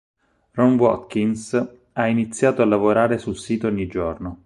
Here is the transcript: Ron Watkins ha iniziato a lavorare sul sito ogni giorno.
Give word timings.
Ron 0.53 0.79
Watkins 0.79 1.73
ha 1.91 2.07
iniziato 2.07 2.63
a 2.63 2.65
lavorare 2.65 3.19
sul 3.19 3.37
sito 3.37 3.67
ogni 3.67 3.85
giorno. 3.85 4.39